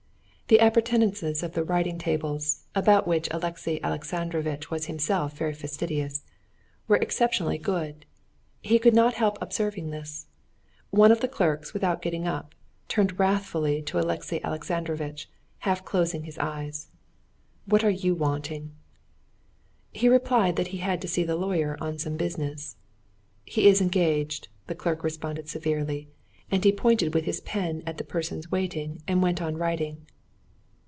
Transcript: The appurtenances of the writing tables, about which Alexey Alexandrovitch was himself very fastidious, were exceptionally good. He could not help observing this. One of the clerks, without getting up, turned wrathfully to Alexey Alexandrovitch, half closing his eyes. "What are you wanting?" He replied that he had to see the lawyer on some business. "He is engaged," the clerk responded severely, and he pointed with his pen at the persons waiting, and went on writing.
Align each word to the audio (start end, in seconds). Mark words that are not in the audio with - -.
The 0.51 0.57
appurtenances 0.57 1.43
of 1.43 1.53
the 1.53 1.63
writing 1.63 1.97
tables, 1.97 2.65
about 2.75 3.07
which 3.07 3.29
Alexey 3.31 3.79
Alexandrovitch 3.81 4.69
was 4.69 4.87
himself 4.87 5.37
very 5.37 5.53
fastidious, 5.53 6.23
were 6.89 6.97
exceptionally 6.97 7.57
good. 7.57 8.05
He 8.61 8.77
could 8.77 8.93
not 8.93 9.13
help 9.13 9.37
observing 9.39 9.91
this. 9.91 10.25
One 10.89 11.09
of 11.09 11.21
the 11.21 11.29
clerks, 11.29 11.73
without 11.73 12.01
getting 12.01 12.27
up, 12.27 12.53
turned 12.89 13.17
wrathfully 13.17 13.81
to 13.83 13.99
Alexey 13.99 14.43
Alexandrovitch, 14.43 15.29
half 15.59 15.85
closing 15.85 16.23
his 16.25 16.37
eyes. 16.37 16.89
"What 17.65 17.85
are 17.85 17.89
you 18.03 18.13
wanting?" 18.13 18.73
He 19.93 20.09
replied 20.09 20.57
that 20.57 20.67
he 20.75 20.79
had 20.79 21.01
to 21.01 21.07
see 21.07 21.23
the 21.23 21.37
lawyer 21.37 21.77
on 21.79 21.97
some 21.97 22.17
business. 22.17 22.75
"He 23.45 23.69
is 23.69 23.79
engaged," 23.79 24.49
the 24.67 24.75
clerk 24.75 25.01
responded 25.01 25.47
severely, 25.47 26.09
and 26.51 26.61
he 26.61 26.73
pointed 26.73 27.13
with 27.13 27.23
his 27.23 27.39
pen 27.39 27.83
at 27.85 27.97
the 27.97 28.03
persons 28.03 28.51
waiting, 28.51 29.01
and 29.07 29.23
went 29.23 29.41
on 29.41 29.55
writing. 29.57 30.07